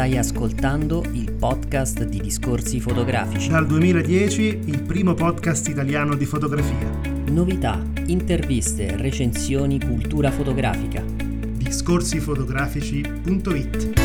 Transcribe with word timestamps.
Stai 0.00 0.16
ascoltando 0.16 1.04
il 1.12 1.30
podcast 1.30 2.04
di 2.04 2.22
Discorsi 2.22 2.80
Fotografici. 2.80 3.50
Dal 3.50 3.66
2010 3.66 4.60
il 4.64 4.80
primo 4.80 5.12
podcast 5.12 5.68
italiano 5.68 6.14
di 6.14 6.24
fotografia. 6.24 6.90
Novità, 7.26 7.78
interviste, 8.06 8.96
recensioni, 8.96 9.78
cultura 9.78 10.30
fotografica. 10.30 11.04
Discorsifotografici.it 11.04 14.00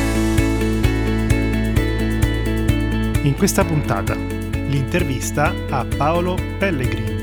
In 3.21 3.35
questa 3.37 3.63
puntata, 3.63 4.15
l'intervista 4.15 5.53
a 5.69 5.85
Paolo 5.85 6.37
Pellegrini. 6.59 7.14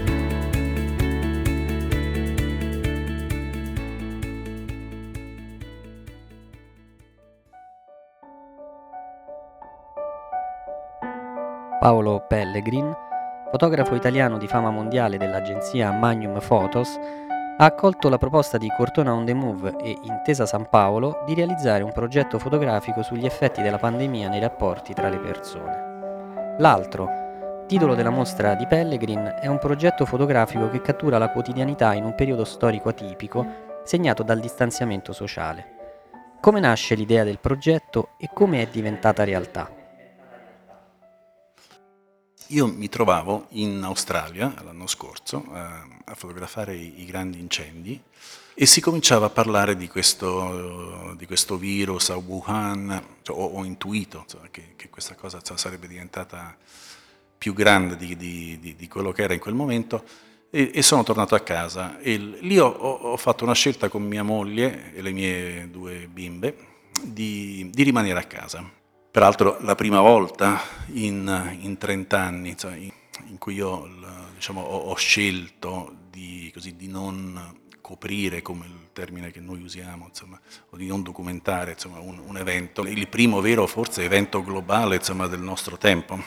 Paolo 11.83 12.25
Pellegrin, 12.29 12.97
fotografo 13.51 13.97
italiano 13.97 14.39
di 14.39 14.47
fama 14.47 14.71
mondiale 14.71 15.17
dell'agenzia 15.17 15.91
Magnum 15.91 16.39
Photos, 16.39 16.97
ha 17.57 17.65
accolto 17.65 18.09
la 18.09 18.19
proposta 18.19 18.57
di 18.57 18.69
Cortona 18.77 19.13
on 19.13 19.25
the 19.25 19.35
Move 19.35 19.75
e 19.83 19.99
Intesa 20.03 20.47
San 20.47 20.69
Paolo 20.69 21.25
di 21.27 21.35
realizzare 21.35 21.83
un 21.83 21.91
progetto 21.91 22.39
fotografico 22.39 23.03
sugli 23.03 23.27
effetti 23.27 23.63
della 23.63 23.79
pandemia 23.79 24.29
nei 24.29 24.39
rapporti 24.39 24.95
tra 24.95 25.09
le 25.09 25.19
persone. 25.19 26.55
L'altro, 26.59 27.65
titolo 27.67 27.97
della 27.97 28.11
mostra 28.11 28.55
di 28.55 28.69
Pellegrin, 28.69 29.39
è 29.41 29.49
un 29.49 29.59
progetto 29.59 30.07
fotografico 30.07 30.69
che 30.69 30.83
cattura 30.83 31.19
la 31.19 31.31
quotidianità 31.31 31.95
in 31.95 32.05
un 32.05 32.15
periodo 32.15 32.45
storico 32.45 32.91
atipico 32.91 33.45
segnato 33.83 34.23
dal 34.23 34.39
distanziamento 34.39 35.13
sociale. 35.13 35.99
Come 36.41 36.61
nasce 36.61 36.95
l'idea 36.95 37.25
del 37.25 37.41
progetto 37.41 38.11
e 38.19 38.31
come 38.33 38.63
è 38.63 38.69
diventata 38.69 39.25
realtà? 39.25 39.82
Io 42.53 42.67
mi 42.67 42.91
trovavo 42.91 43.47
in 43.53 43.83
Australia 43.83 44.55
l'anno 44.63 44.87
scorso 44.87 45.43
eh, 45.55 45.59
a 45.59 46.15
fotografare 46.15 46.75
i, 46.75 47.07
grandi 47.07 47.39
incendi 47.39 47.99
e 48.53 48.67
si 48.67 48.83
cominciava 48.83 49.27
a 49.27 49.31
parlare 49.31 49.75
di 49.75 49.89
questo, 49.89 51.15
di 51.17 51.25
questo 51.25 51.57
virus 51.57 52.11
a 52.11 52.17
Wuhan, 52.17 53.03
cioè, 53.23 53.35
ho, 53.35 53.45
ho, 53.47 53.65
intuito 53.65 54.25
cioè, 54.29 54.51
che, 54.51 54.75
che, 54.77 54.91
questa 54.91 55.15
cosa 55.15 55.41
cioè, 55.41 55.57
sarebbe 55.57 55.89
diventata 55.89 56.55
più 57.39 57.55
grande 57.55 57.97
di, 57.97 58.17
di, 58.19 58.75
di, 58.77 58.89
quello 58.89 59.13
che 59.13 59.23
era 59.23 59.33
in 59.33 59.41
quel 59.41 59.55
momento 59.55 60.05
e, 60.51 60.73
e 60.75 60.83
sono 60.83 61.05
tornato 61.05 61.35
a 61.35 61.41
casa. 61.41 61.99
E 62.01 62.19
lì 62.19 62.59
ho, 62.59 62.67
ho, 62.69 63.17
fatto 63.17 63.45
una 63.45 63.55
scelta 63.55 63.89
con 63.89 64.03
mia 64.03 64.23
moglie 64.23 64.93
e 64.93 65.01
le 65.01 65.13
mie 65.13 65.71
due 65.71 66.07
bimbe 66.07 66.57
di 67.03 67.73
rimanere 67.77 68.21
a 68.21 68.25
casa 68.25 68.81
Peraltro 69.13 69.59
la 69.61 69.75
prima 69.75 70.01
volta 70.01 70.59
in, 70.95 71.59
in 71.61 71.77
30 71.77 72.19
anni 72.19 72.57
cioè 72.57 72.77
in, 72.77 73.37
cui 73.37 73.53
io 73.53 73.87
diciamo, 74.33 74.63
ho, 74.63 74.89
ho, 74.89 74.95
scelto 74.95 75.95
di, 76.09 76.51
così, 76.55 76.77
di, 76.77 76.89
non 76.89 77.61
coprire, 77.83 78.41
come 78.41 78.65
il 78.65 78.89
termine 78.95 79.31
che 79.31 79.41
noi 79.41 79.61
usiamo, 79.61 80.07
insomma, 80.09 80.41
o 80.71 80.79
di 80.79 80.87
non 80.87 81.03
documentare 81.03 81.73
insomma, 81.73 81.99
un, 82.01 82.23
un, 82.25 82.39
evento, 82.39 82.81
il 82.85 83.07
primo 83.07 83.43
vero 83.43 83.67
forse 83.67 84.03
evento 84.03 84.43
globale 84.43 84.97
insomma, 84.97 85.27
del 85.27 85.41
nostro 85.41 85.77
tempo. 85.77 86.19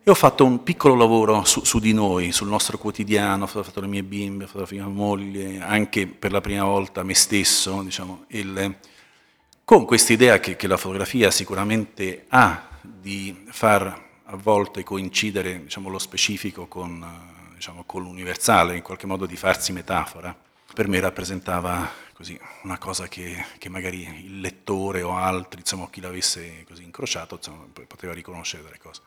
E 0.00 0.08
ho 0.08 0.14
fatto 0.14 0.44
un 0.44 0.62
piccolo 0.62 0.94
lavoro 0.94 1.44
su, 1.44 1.64
su, 1.64 1.80
di 1.80 1.92
noi, 1.92 2.30
sul 2.30 2.46
nostro 2.46 2.78
quotidiano, 2.78 3.44
ho 3.52 3.62
fatto 3.64 3.80
le 3.80 3.88
mie 3.88 4.04
bimbe, 4.04 4.44
ho 4.44 4.46
fatto 4.46 4.60
la 4.60 4.68
mia 4.70 4.86
moglie, 4.86 5.58
anche 5.58 6.06
per 6.06 6.30
la 6.30 6.40
prima 6.40 6.62
volta 6.62 7.02
me 7.02 7.14
stesso, 7.14 7.82
diciamo, 7.82 8.26
il, 8.28 8.78
con 9.68 9.84
questa 9.84 10.14
idea 10.14 10.40
che, 10.40 10.56
che, 10.56 10.66
la 10.66 10.78
fotografia 10.78 11.30
sicuramente 11.30 12.24
ha 12.28 12.68
di 12.80 13.44
far 13.50 14.02
a 14.24 14.34
volte 14.34 14.82
coincidere 14.82 15.64
diciamo, 15.64 15.90
lo 15.90 15.98
specifico 15.98 16.66
con, 16.68 17.06
diciamo, 17.52 17.84
con, 17.84 18.02
l'universale, 18.02 18.76
in 18.76 18.82
qualche 18.82 19.06
modo 19.06 19.26
di 19.26 19.36
farsi 19.36 19.72
metafora, 19.72 20.34
per 20.72 20.88
me 20.88 20.98
rappresentava 21.00 21.86
così, 22.14 22.40
una 22.62 22.78
cosa 22.78 23.08
che, 23.08 23.44
che, 23.58 23.68
magari 23.68 24.24
il 24.24 24.40
lettore 24.40 25.02
o 25.02 25.14
altri, 25.14 25.60
insomma, 25.60 25.86
chi 25.90 26.00
l'avesse 26.00 26.64
così 26.66 26.82
incrociato, 26.82 27.34
insomma, 27.34 27.66
poteva 27.86 28.14
riconoscere 28.14 28.62
delle 28.62 28.78
cose. 28.78 29.02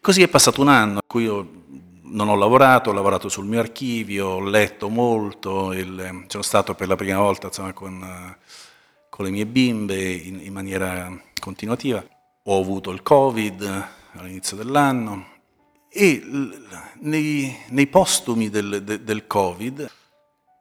Così 0.00 0.22
è 0.22 0.28
passato 0.28 0.60
un 0.60 0.70
anno 0.70 0.94
in 0.94 1.06
cui 1.06 1.22
io 1.22 1.62
non 2.02 2.28
ho 2.28 2.34
lavorato, 2.34 2.90
ho 2.90 2.92
lavorato 2.92 3.28
sul 3.28 3.46
mio 3.46 3.60
archivio, 3.60 4.26
ho 4.26 4.40
letto 4.40 4.88
molto, 4.88 5.72
il, 5.72 6.24
sono 6.26 6.42
stato 6.42 6.74
per 6.74 6.88
la 6.88 6.96
prima 6.96 7.20
volta 7.20 7.46
insomma, 7.46 7.72
con 7.72 8.36
con 9.08 9.24
le 9.24 9.30
mie 9.30 9.46
bimbe 9.46 10.10
in, 10.10 10.40
in 10.42 10.52
maniera 10.52 11.10
continuativa. 11.40 12.04
Ho 12.44 12.60
avuto 12.60 12.90
il 12.90 13.02
Covid 13.02 13.86
all'inizio 14.12 14.56
dell'anno 14.56 15.36
e 15.88 16.22
nei, 17.00 17.56
nei 17.68 17.86
postumi 17.86 18.50
del, 18.50 18.82
de, 18.84 19.02
del, 19.02 19.26
Covid 19.26 19.90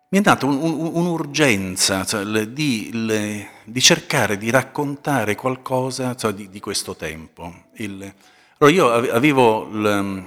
mi 0.10 0.20
è 0.20 0.22
nata 0.24 0.46
un, 0.46 0.58
un, 0.62 0.92
un'urgenza 0.94 2.06
cioè, 2.06 2.24
di, 2.48 2.90
le, 2.94 3.50
di, 3.66 3.82
cercare 3.82 4.38
di 4.38 4.50
raccontare 4.50 5.36
qualcosa 5.36 6.16
cioè, 6.16 6.34
di, 6.34 6.50
di, 6.50 6.62
questo 6.62 6.96
tempo. 6.96 7.66
Il, 7.74 8.14
allora 8.58 8.76
io 8.76 8.90
avevo, 9.12 9.68
il, 9.68 10.26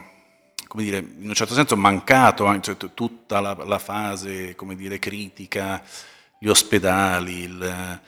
come 0.69 0.82
dire, 0.82 0.98
in 0.98 1.28
un 1.28 1.34
certo 1.34 1.54
senso 1.54 1.78
mancato 1.78 2.60
cioè, 2.60 2.76
tutta 2.92 3.41
la, 3.41 3.56
la 3.64 3.78
fase 3.78 4.54
come 4.54 4.76
dire, 4.76 4.98
critica, 4.98 5.82
gli 6.42 6.48
ospedali, 6.48 7.40
il, 7.40 8.00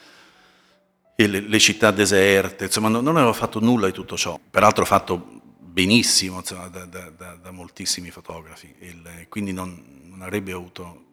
le, 1.15 1.41
le, 1.41 1.59
città 1.59 1.91
deserte, 1.91 2.65
insomma 2.65 2.89
non, 2.89 3.05
non, 3.05 3.19
avevo 3.19 3.35
fatto 3.35 3.61
nulla 3.61 3.87
di 3.87 3.93
tutto 3.93 4.17
ciò, 4.17 4.41
peraltro 4.51 4.87
fatto 4.87 5.43
benissimo 5.59 6.39
insomma, 6.39 6.69
da, 6.69 6.87
da, 6.87 7.11
da, 7.11 7.35
da, 7.35 7.51
moltissimi 7.51 8.11
fotografi, 8.11 8.75
Il, 8.79 9.27
quindi 9.29 9.53
non, 9.53 10.01
non, 10.05 10.23
avrebbe 10.23 10.53
avuto 10.53 11.05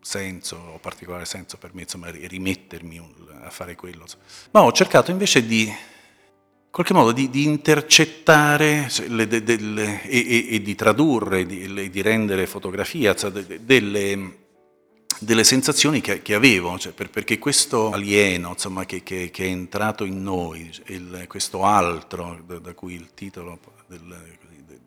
senso 0.00 0.56
o 0.56 0.78
particolare 0.78 1.24
senso 1.24 1.58
per 1.58 1.74
me 1.74 1.82
insomma, 1.82 2.08
rimettermi 2.08 3.14
a 3.42 3.50
fare 3.50 3.74
quello. 3.74 4.06
Ma 4.52 4.62
ho 4.62 4.70
cercato 4.70 5.10
invece 5.10 5.44
di, 5.44 5.64
in 5.64 5.74
qualche 6.70 6.94
modo, 6.94 7.10
di, 7.10 7.28
di 7.30 7.42
intercettare 7.42 8.88
le, 9.08 9.26
de, 9.26 9.42
de, 9.42 10.02
e, 10.02 10.18
e, 10.18 10.54
e, 10.54 10.62
di 10.62 10.74
tradurre, 10.76 11.44
di, 11.44 11.90
di 11.90 12.00
rendere 12.00 12.46
fotografia 12.46 13.12
cioè 13.16 13.32
delle 13.32 14.39
delle 15.20 15.44
sensazioni 15.44 16.00
che, 16.00 16.22
che 16.22 16.34
avevo, 16.34 16.78
cioè 16.78 16.92
per, 16.92 17.10
perché 17.10 17.38
questo 17.38 17.90
alieno 17.92 18.50
insomma, 18.50 18.86
che, 18.86 19.02
che, 19.02 19.30
che, 19.30 19.44
è 19.44 19.48
entrato 19.48 20.04
in 20.04 20.22
noi, 20.22 20.70
il, 20.86 21.26
questo 21.28 21.62
altro, 21.62 22.42
da, 22.46 22.58
da, 22.58 22.72
cui 22.72 22.94
il 22.94 23.10
titolo 23.12 23.58
del, 23.86 24.38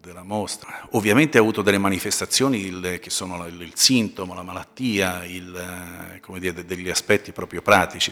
della 0.02 0.24
mostra, 0.24 0.88
ovviamente 0.92 1.38
ha 1.38 1.42
avuto 1.42 1.62
delle 1.62 1.78
manifestazioni 1.78 2.66
il, 2.66 3.00
che 3.00 3.12
sono 3.12 3.46
il, 3.46 3.62
il, 3.62 3.74
sintomo, 3.76 4.34
la 4.34 4.42
malattia, 4.42 5.22
dire, 5.22 6.66
degli 6.66 6.90
aspetti 6.90 7.32
proprio 7.32 7.62
pratici. 7.62 8.12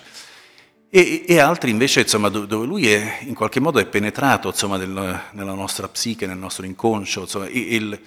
E, 0.89 1.23
e 1.25 1.39
altri 1.39 1.71
invece 1.71 2.01
insomma, 2.01 2.29
dove 2.29 2.65
lui 2.65 2.87
è, 2.87 3.19
in 3.21 3.33
qualche 3.33 3.59
modo 3.59 3.79
è 3.79 3.85
penetrato 3.87 4.49
insomma, 4.49 4.77
del, 4.77 5.21
nella 5.31 5.53
nostra 5.53 5.87
psiche, 5.87 6.27
nel 6.27 6.37
nostro 6.37 6.65
inconscio, 6.65 7.21
insomma, 7.21 7.49
il, 7.49 7.99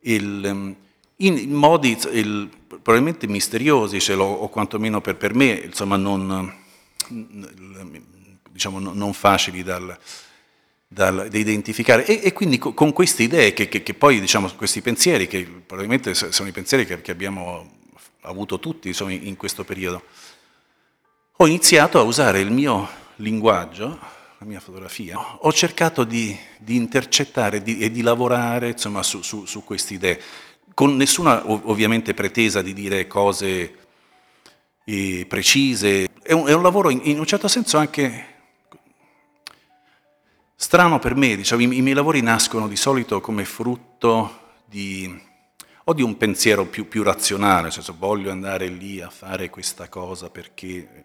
il 0.00 0.76
in 1.16 1.52
modi 1.52 1.96
il, 2.12 2.50
probabilmente 2.68 3.26
misteriosi, 3.26 4.00
cioè, 4.00 4.16
o 4.18 4.48
quantomeno 4.48 5.00
per, 5.00 5.16
per 5.16 5.34
me, 5.34 5.52
insomma, 5.52 5.96
non, 5.96 6.54
diciamo, 8.50 8.78
non 8.78 9.12
facili 9.12 9.62
dal, 9.62 9.96
dal, 10.86 11.28
da 11.28 11.38
identificare. 11.38 12.04
E, 12.04 12.20
e, 12.22 12.32
quindi 12.32 12.58
con 12.58 12.92
queste 12.92 13.22
idee, 13.22 13.52
che, 13.52 13.68
che, 13.68 13.82
che 13.82 13.94
poi, 13.94 14.20
diciamo, 14.20 14.50
questi 14.56 14.82
pensieri, 14.82 15.26
che 15.26 15.44
probabilmente 15.44 16.14
sono 16.14 16.48
i 16.48 16.52
pensieri 16.52 16.84
che, 16.84 17.00
che 17.00 17.10
abbiamo 17.10 17.74
avuto 18.22 18.58
tutti 18.58 18.88
insomma, 18.88 19.12
in 19.12 19.36
questo 19.36 19.64
periodo, 19.64 20.02
ho 21.36 21.46
iniziato 21.46 21.98
a 21.98 22.02
usare 22.02 22.40
il 22.40 22.50
mio 22.50 22.88
linguaggio, 23.16 23.98
la 24.38 24.46
mia 24.46 24.60
fotografia, 24.60 25.18
ho 25.18 25.52
cercato 25.52 26.04
di, 26.04 26.36
di 26.58 26.76
intercettare 26.76 27.62
di, 27.62 27.78
e 27.78 27.90
di 27.90 28.02
lavorare 28.02 28.70
insomma, 28.70 29.02
su, 29.02 29.22
su, 29.22 29.46
su 29.46 29.64
queste 29.64 29.94
idee 29.94 30.20
con 30.76 30.94
nessuna 30.94 31.40
ovviamente 31.50 32.12
pretesa 32.12 32.60
di 32.60 32.74
dire 32.74 33.06
cose 33.06 33.76
eh, 34.84 35.24
precise. 35.26 36.06
È 36.22 36.34
un, 36.34 36.46
è 36.46 36.52
un 36.52 36.62
lavoro 36.62 36.90
in, 36.90 37.00
in, 37.04 37.18
un 37.18 37.24
certo 37.24 37.48
senso 37.48 37.78
anche 37.78 38.26
strano 40.54 40.98
per 40.98 41.14
me, 41.14 41.34
diciamo, 41.34 41.62
i, 41.62 41.78
i, 41.78 41.80
miei 41.80 41.94
lavori 41.94 42.20
nascono 42.20 42.68
di 42.68 42.76
solito 42.76 43.22
come 43.22 43.46
frutto 43.46 44.58
di, 44.66 45.18
o 45.84 45.94
di 45.94 46.02
un 46.02 46.18
pensiero 46.18 46.66
più, 46.66 46.88
più 46.88 47.02
razionale, 47.02 47.62
nel 47.62 47.72
senso 47.72 47.96
voglio 47.98 48.30
andare 48.30 48.66
lì 48.66 49.00
a 49.00 49.08
fare 49.08 49.48
questa 49.48 49.88
cosa 49.88 50.28
perché... 50.28 51.04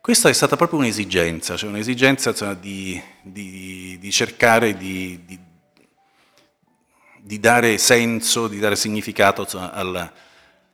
Questa 0.00 0.28
è 0.28 0.32
stata 0.32 0.56
proprio 0.56 0.80
un'esigenza, 0.80 1.56
cioè 1.56 1.68
un'esigenza 1.68 2.34
cioè, 2.34 2.56
di, 2.56 3.00
di, 3.22 3.98
di, 4.00 4.10
cercare 4.10 4.76
di, 4.76 5.20
di 7.30 7.38
dare 7.38 7.78
senso, 7.78 8.48
di 8.48 8.58
dare 8.58 8.74
significato 8.74 9.46
al, 9.56 10.12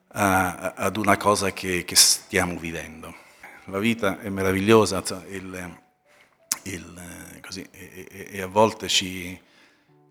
a, 0.08 0.72
ad 0.74 0.96
una 0.96 1.18
cosa 1.18 1.52
che, 1.52 1.84
che, 1.84 1.96
stiamo 1.96 2.58
vivendo. 2.58 3.14
La 3.64 3.78
vita 3.78 4.20
è 4.20 4.30
meravigliosa, 4.30 5.02
il, 5.28 5.78
il, 6.62 7.38
così, 7.42 7.62
e, 7.70 8.28
e, 8.30 8.40
a 8.40 8.46
volte 8.46 8.88
ci, 8.88 9.38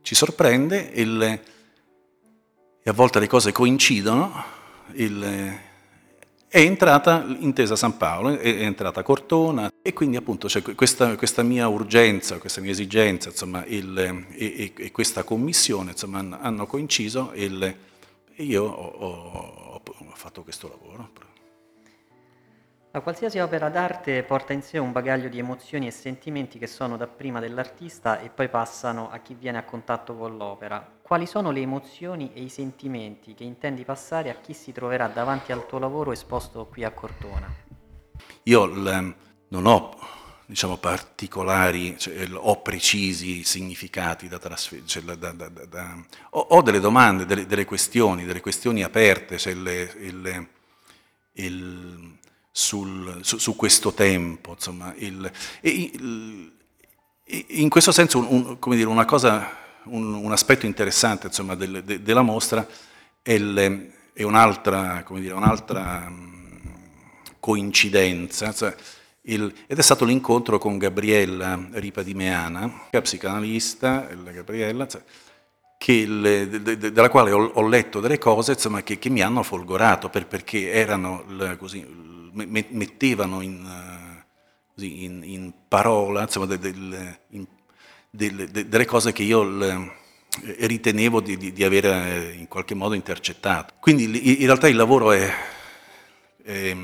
ci 0.03 0.13
sorprende 0.13 0.92
il, 0.94 1.19
e 2.83 2.89
a 2.91 2.94
volte 2.94 3.19
le 3.19 3.27
cose 3.27 3.51
coincidono. 3.51 4.45
Il, 4.91 5.59
è 6.56 6.62
entrata 6.62 7.25
Intesa 7.40 7.75
San 7.75 7.98
Paolo, 7.98 8.38
è 8.40 8.48
entrata 8.48 9.04
Cortona 9.04 9.69
e 9.81 9.92
quindi 9.92 10.16
appunto 10.16 10.48
c'è 10.48 10.62
questa, 10.62 11.18
questa 11.18 11.44
mia 11.44 11.68
urgenza, 11.68 12.38
questa 12.38 12.62
mia 12.62 12.72
esigenza 12.72 13.28
insomma, 13.28 13.66
il, 13.66 14.25
e, 14.31 14.72
e, 14.74 14.92
questa 14.94 15.25
commissione 15.25 15.92
insomma, 15.92 16.40
hanno 16.40 16.66
coinciso 16.66 17.34
e 17.34 17.75
io 18.36 18.63
ho, 18.63 18.88
ho, 18.98 19.81
ho 19.84 20.13
fatto 20.13 20.44
questo 20.44 20.69
lavoro. 20.69 21.10
La 22.95 23.01
qualsiasi 23.01 23.39
opera 23.39 23.68
d'arte 23.68 24.24
porta 24.24 24.53
in 24.53 24.62
sé 24.62 24.77
un 24.77 24.94
bagaglio 24.94 25.27
di 25.27 25.38
emozioni 25.38 25.86
e 25.86 25.92
sentimenti 25.92 26.57
che 26.57 26.65
sono 26.65 26.95
dapprima 26.95 27.42
dell'artista 27.42 28.21
e 28.21 28.30
poi 28.30 28.47
passano 28.47 29.12
a 29.12 29.18
chi 29.18 29.36
viene 29.38 29.57
a 29.57 29.65
contatto 29.65 30.15
con 30.15 30.38
l'opera. 30.38 30.94
Quali 31.01 31.25
sono 31.25 31.51
le 31.51 31.59
emozioni 31.59 32.31
e 32.33 32.42
i 32.42 32.47
sentimenti 32.47 33.33
che 33.33 33.44
intendi 33.44 33.83
passare 33.83 34.30
a 34.30 34.36
chi 34.36 34.53
si 34.53 34.71
troverà 34.71 35.07
davanti 35.07 35.51
al 35.51 35.68
tuo 35.68 35.77
lavoro 35.77 36.13
esposto 36.13 36.68
qui 36.68 36.86
a 36.86 36.92
Cortona? 36.92 37.53
Io 38.44 38.65
l, 38.65 39.15
non 39.50 39.65
ho 39.65 39.94
diciamo, 40.45 40.77
particolari 40.77 42.00
cioè, 42.00 42.25
o 42.31 42.62
precisi 42.62 43.44
significati 43.44 44.30
da 44.30 44.39
trasferire, 44.39 44.88
cioè, 44.88 45.03
da, 45.03 45.15
da, 45.15 45.50
da, 45.50 46.06
ho, 46.30 46.39
ho, 46.39 46.62
delle 46.62 46.80
domande, 46.80 47.25
delle, 47.25 47.45
delle, 47.45 47.65
questioni, 47.65 48.24
delle 48.24 48.39
questioni 48.39 48.83
aperte 48.83 49.38
cioè, 49.38 49.53
le, 49.53 49.94
il, 49.98 50.48
il, 51.33 52.24
sul, 52.57 53.19
su, 53.24 53.38
su, 53.38 53.54
questo 53.57 53.92
tempo. 53.92 54.52
Insomma, 54.52 54.94
il, 54.96 55.30
il, 55.60 56.52
in 57.48 57.68
questo 57.68 57.92
senso 57.92 58.19
un, 58.19 58.57
un, 58.57 58.75
dire, 58.75 58.88
una 58.88 59.04
cosa, 59.04 59.50
un, 59.86 60.13
un, 60.13 60.31
aspetto 60.31 60.66
interessante 60.66 61.28
insomma, 61.28 61.56
del, 61.56 61.84
de, 61.84 62.02
della 62.02 62.22
mostra 62.22 62.66
è, 63.22 63.34
il, 63.34 63.92
è 64.13 64.24
un'altra, 64.24 65.04
dire, 65.10 65.34
un'altra 65.34 66.10
coincidenza, 67.42 68.54
cioè 68.54 68.74
il, 69.24 69.54
ed 69.68 69.78
è 69.78 69.81
stato 69.81 70.06
l'incontro 70.06 70.58
con 70.58 70.78
Gabriella 70.78 71.60
Ripa 71.72 72.04
di 72.04 72.13
Meana, 72.13 72.88
psicanalista, 72.90 74.08
Gabriella, 74.31 74.88
cioè, 74.88 75.01
le, 76.06 76.48
de, 76.48 76.62
de, 76.62 76.78
della 76.78 77.10
quale 77.10 77.31
ho, 77.31 77.51
ho, 77.54 77.68
letto 77.68 78.00
delle 78.00 78.18
cose 78.18 78.54
insomma, 78.54 78.81
che, 78.81 78.98
che, 78.98 79.10
mi 79.10 79.22
hanno 79.22 79.44
folgorato 79.44 80.10
per, 80.10 80.25
perché 80.25 80.72
erano 80.72 81.25
così, 81.58 82.14
mettevano 82.36 83.42
in, 83.42 83.66
eh, 83.66 84.26
così, 84.74 85.04
in, 85.04 85.24
in 85.24 85.54
parola 85.68 86.22
insomma, 86.22 86.46
de, 86.46 86.58
del, 86.60 87.20
in, 87.30 87.46
delle, 88.10 88.50
delle 88.50 88.86
cose 88.86 89.12
che 89.12 89.24
io 89.24 89.44
le, 89.44 89.92
ritenevo 90.44 91.22
di, 91.22 91.38
di, 91.38 91.54
di, 91.54 91.64
aver 91.64 91.86
eh, 91.86 92.34
in 92.38 92.48
qualche 92.48 92.76
modo 92.76 92.94
intercettato. 92.94 93.74
Quindi 93.80 94.42
in 94.42 94.46
realtà 94.46 94.68
il 94.68 94.76
lavoro 94.76 95.12
è, 95.12 95.32
è 96.44 96.76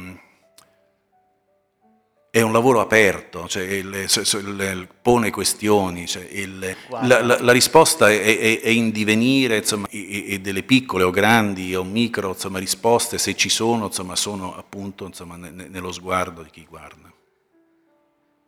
è 2.33 2.39
un 2.39 2.53
lavoro 2.53 2.79
aperto, 2.79 3.45
cioè 3.49 3.63
il, 3.63 3.93
il, 3.93 4.87
pone 5.01 5.31
questioni, 5.31 6.07
cioè 6.07 6.25
il, 6.31 6.77
la, 7.01 7.21
la, 7.21 7.41
la, 7.41 7.51
risposta 7.51 8.09
è, 8.09 8.21
è, 8.21 8.61
è, 8.61 8.69
in 8.69 8.91
divenire, 8.91 9.57
insomma, 9.57 9.85
e, 9.89 10.31
e, 10.31 10.39
delle 10.39 10.63
piccole 10.63 11.03
o 11.03 11.09
grandi 11.09 11.75
o 11.75 11.83
micro 11.83 12.29
insomma, 12.29 12.57
risposte, 12.57 13.17
se 13.17 13.35
ci 13.35 13.49
sono, 13.49 13.87
insomma, 13.87 14.15
sono 14.15 14.55
appunto 14.55 15.05
insomma, 15.05 15.35
ne, 15.35 15.49
nello 15.51 15.91
sguardo 15.91 16.41
di 16.41 16.49
chi 16.49 16.65
guarda. 16.65 17.11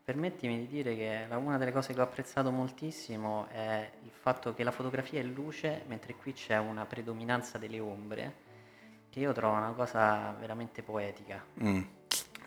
Permettimi 0.06 0.60
di 0.60 0.68
dire 0.68 0.96
che 0.96 1.28
una 1.36 1.58
delle 1.58 1.74
cose 1.74 1.94
che 1.94 2.00
ho 2.00 2.04
apprezzato 2.04 2.52
moltissimo 2.52 3.48
è 3.52 3.92
il 4.02 4.12
fatto 4.18 4.54
che 4.54 4.64
la 4.64 4.72
fotografia 4.72 5.20
è 5.20 5.24
luce, 5.24 5.84
mentre 5.88 6.16
qui 6.16 6.32
c'è 6.32 6.58
una 6.58 6.86
predominanza 6.86 7.58
delle 7.58 7.82
ombre, 7.82 8.36
che 9.10 9.20
io 9.20 9.34
trovo 9.34 9.58
una 9.58 9.74
cosa 9.74 10.34
veramente 10.40 10.82
poetica. 10.84 11.44
Mm 11.62 11.82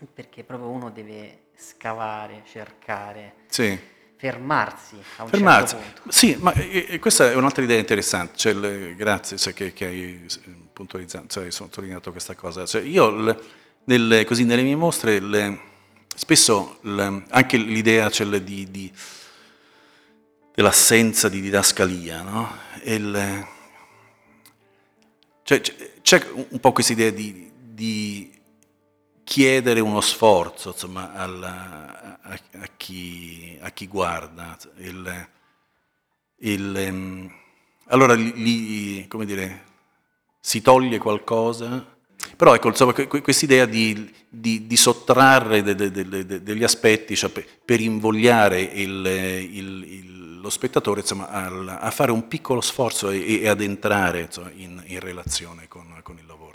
perché 0.05 0.43
proprio 0.43 0.69
uno 0.69 0.91
deve 0.91 1.45
scavare, 1.55 2.43
cercare, 2.49 3.33
sì. 3.47 3.77
fermarsi 4.15 4.95
a 5.17 5.23
un 5.23 5.29
fermarsi. 5.29 5.75
certo 5.75 6.01
punto. 6.01 6.11
Sì, 6.11 6.37
ma 6.39 6.53
e, 6.53 6.99
questa 6.99 7.31
è 7.31 7.35
un'altra 7.35 7.63
idea 7.63 7.79
interessante, 7.79 8.37
cioè, 8.37 8.53
le, 8.53 8.95
grazie 8.95 9.37
cioè, 9.37 9.53
che, 9.53 9.73
che, 9.73 9.85
hai 9.85 10.27
puntualizzato, 10.71 11.27
cioè, 11.27 11.49
sottolineato 11.51 12.11
questa 12.11 12.35
cosa. 12.35 12.65
Cioè, 12.65 12.81
io 12.81 13.09
le, 13.09 13.39
nelle, 13.85 14.25
così, 14.25 14.43
nelle 14.43 14.63
mie 14.63 14.75
mostre 14.75 15.19
le, 15.19 15.59
spesso 16.15 16.79
anche 16.83 17.57
l'idea 17.57 18.09
cioè, 18.09 18.27
di, 18.41 18.69
di, 18.69 18.91
dell'assenza 20.53 21.29
di 21.29 21.41
didascalia, 21.41 22.21
no? 22.21 22.55
Il, 22.83 23.47
cioè, 25.43 25.61
c'è 26.01 26.25
un 26.49 26.59
po' 26.59 26.71
questa 26.73 26.91
idea 26.91 27.09
di, 27.09 27.49
di 27.55 28.36
chiedere 29.27 29.81
uno 29.81 29.99
sforzo 29.99 30.69
insomma, 30.69 31.11
alla, 31.11 32.21
a, 32.21 32.39
a, 32.61 32.67
chi, 32.77 33.57
a, 33.59 33.71
chi, 33.71 33.85
guarda. 33.85 34.57
Il, 34.77 35.27
il, 36.37 36.77
ehm, 36.77 37.33
allora 37.87 38.13
lì, 38.13 39.05
come 39.09 39.25
dire, 39.25 39.65
si 40.39 40.61
toglie 40.61 40.97
qualcosa, 40.97 41.85
però 42.37 42.55
ecco, 42.55 42.71
questa 43.21 43.43
idea 43.43 43.65
di, 43.65 44.13
di, 44.29 44.65
di 44.65 44.77
sottrarre 44.77 45.61
de, 45.61 45.75
de, 45.75 45.91
de, 45.91 46.41
degli 46.41 46.63
aspetti 46.63 47.13
cioè 47.17 47.29
per, 47.29 47.45
per, 47.65 47.81
invogliare 47.81 48.61
il, 48.61 49.05
il, 49.05 50.39
lo 50.39 50.49
spettatore 50.49 51.01
insomma, 51.01 51.29
a, 51.29 51.79
a, 51.79 51.91
fare 51.91 52.11
un 52.13 52.29
piccolo 52.29 52.61
sforzo 52.61 53.09
e, 53.09 53.41
e 53.41 53.49
ad 53.49 53.59
entrare 53.59 54.21
insomma, 54.21 54.51
in, 54.55 54.81
in, 54.85 55.01
relazione 55.01 55.67
con, 55.67 55.99
con 56.01 56.17
il 56.17 56.25
lavoro. 56.25 56.46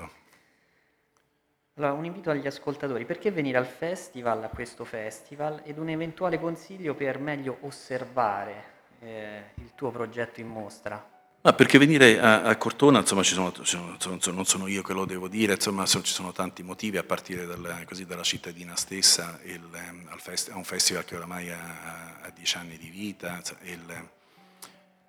Allora, 1.83 1.99
un 1.99 2.05
invito 2.05 2.31
agli 2.31 2.47
ascoltatori, 2.47 3.05
perché 3.05 3.33
venire 3.33 3.59
al 3.59 3.67
festival, 3.67 4.45
a 4.45 4.49
questo 4.49 4.85
festival, 4.85 5.63
ed 5.65 5.79
un 5.79 5.89
eventuale 5.89 6.39
consiglio 6.39 6.95
per 6.95 7.19
meglio 7.19 7.57
osservare 7.63 8.65
eh, 9.01 9.43
il 9.57 9.73
tuo 9.75 9.91
progetto 9.91 10.39
in 10.39 10.47
mostra? 10.47 11.05
Ah, 11.41 11.53
perché 11.55 11.79
venire 11.79 12.21
a, 12.21 12.45
a 12.45 12.57
Cortona, 12.57 13.01
insomma, 13.01 13.25
sono, 13.25 13.53
sono, 13.63 13.97
sono, 13.99 14.19
non 14.27 14.45
sono 14.45 14.69
io 14.69 14.83
che 14.83 14.93
lo 14.93 15.05
devo 15.05 15.27
dire, 15.27 15.55
insomma, 15.55 15.85
ci 15.85 16.01
sono 16.05 16.31
tanti 16.31 16.63
motivi, 16.63 16.99
a 16.99 17.03
partire 17.03 17.47
dal, 17.47 17.83
così, 17.85 18.07
dalla 18.07 18.23
cittadina 18.23 18.77
stessa, 18.77 19.41
il, 19.43 19.69
al 20.09 20.21
fest, 20.21 20.51
a 20.51 20.57
un 20.57 20.65
festival 20.65 21.05
che 21.05 21.17
oramai 21.17 21.51
ha, 21.51 22.21
ha 22.23 22.31
dieci 22.33 22.59
anni 22.59 22.79
di 22.79 22.91
vita, 22.91 23.43
il, 23.63 24.09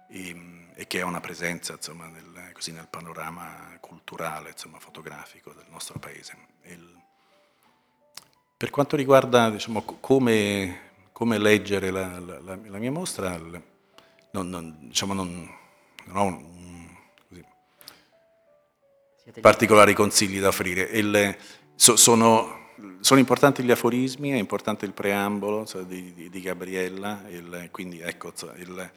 e, 0.08 0.68
e, 0.76 0.88
che 0.88 1.02
ha 1.02 1.06
una 1.06 1.20
presenza 1.20 1.74
insomma, 1.74 2.08
nel, 2.08 2.52
così, 2.54 2.72
nel 2.72 2.88
panorama 2.90 3.78
culturale, 3.80 4.50
insomma, 4.52 4.80
fotografico 4.80 5.54
del 5.54 5.66
nostro 5.70 6.00
paese. 6.00 6.38
Il, 6.64 7.02
per 8.58 8.70
quanto 8.70 8.96
riguarda 8.96 9.50
diciamo, 9.50 9.82
come, 9.82 10.92
come, 11.12 11.38
leggere 11.38 11.92
la, 11.92 12.20
la, 12.20 12.40
la, 12.40 12.78
mia 12.78 12.92
mostra, 12.92 13.38
non, 13.38 14.50
non, 14.50 14.78
diciamo, 14.88 15.14
non, 15.14 15.50
non 16.06 16.18
ho 16.18 16.24
un, 16.24 16.54
particolari 19.42 19.94
consigli 19.94 20.40
da 20.40 20.50
offrire. 20.50 20.84
Il, 20.84 21.36
so, 21.76 21.96
sono, 21.96 22.72
sono, 23.00 23.20
importanti 23.20 23.64
gli 23.64 23.72
aforismi, 23.72 24.32
è 24.32 24.38
importante 24.38 24.86
il 24.86 24.94
preambolo 24.94 25.66
cioè, 25.66 25.84
di, 25.84 26.14
di, 26.14 26.30
di, 26.30 26.42
Gabriella, 26.42 27.24
il, 27.30 27.70
quindi 27.72 28.00
ecco, 28.00 28.34
il, 28.56 28.92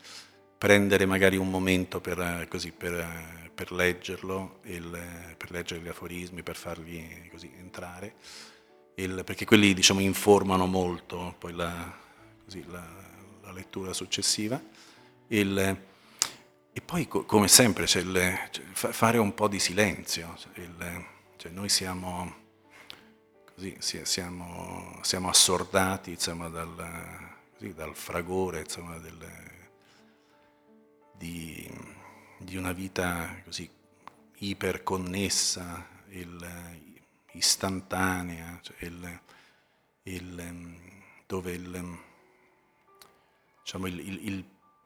prendere 0.59 1.07
magari 1.07 1.37
un 1.37 1.51
momento 1.51 2.01
per, 2.01 2.47
così, 2.49 2.73
per 2.73 3.45
per 3.57 3.73
leggerlo, 3.73 4.59
il, 4.65 5.35
per 5.39 5.51
leggere 5.51 5.81
gli 5.81 5.89
aforismi, 5.89 6.43
per 6.43 6.57
farli 6.57 7.27
così 7.31 7.51
entrare, 7.57 8.17
il, 8.97 9.23
perché 9.25 9.47
quelli 9.47 9.73
diciamo, 9.73 10.01
informano 10.01 10.67
molto 10.67 11.35
poi 11.39 11.55
la, 11.55 11.91
così, 12.45 12.63
la, 12.69 12.87
la 13.41 13.53
lettura 13.53 13.95
successiva. 13.95 14.63
Il, 15.29 15.59
e 16.71 16.81
poi 16.83 17.09
come 17.09 17.49
sempre 17.49 17.87
cioè, 17.87 18.03
cioè, 18.51 18.65
fare 18.75 19.17
un 19.17 19.33
po' 19.33 19.49
di 19.49 19.59
silenzio, 19.59 20.37
cioè 21.39 21.51
noi 21.51 21.71
siamo, 21.71 22.35
così, 23.55 23.75
siamo, 23.81 24.99
siamo 25.01 25.31
assordati 25.31 26.11
insomma, 26.11 26.49
dal, 26.49 26.75
così, 27.57 27.73
dal, 27.73 27.97
fragore 27.97 28.61
insomma, 28.61 28.99
del, 28.99 29.17
di 32.57 32.63
una 32.63 32.73
vita 32.73 33.43
così 33.45 33.69
iperconnessa, 34.39 35.87
il, 36.09 36.49
istantanea, 37.33 38.59
cioè 38.63 38.77
il, 38.81 39.21
il, 40.05 40.77
dove 41.27 41.53
il, 41.53 41.99
diciamo, 43.63 43.87
il, 43.87 44.45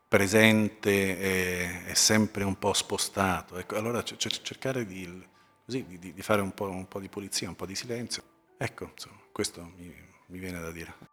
presente 0.09 1.19
è, 1.19 1.85
è, 1.85 1.95
sempre 1.95 2.43
un 2.43 2.59
po' 2.59 2.73
spostato. 2.73 3.57
Ecco, 3.57 3.77
allora 3.77 4.03
cercare 4.03 4.85
di, 4.85 5.25
così, 5.65 5.87
di, 5.87 6.13
di 6.13 6.23
fare 6.23 6.41
un 6.41 6.53
po', 6.53 6.69
un 6.69 6.89
po', 6.89 6.99
di 6.99 7.09
pulizia, 7.09 7.49
un 7.49 7.55
po' 7.55 7.67
di 7.67 7.77
silenzio. 7.77 8.25
Ecco, 8.57 8.91
insomma, 8.93 9.21
questo 9.31 9.63
mi, 9.77 9.95
mi 10.27 10.39
viene 10.41 10.61
da 10.61 10.73
dire. 10.73 11.10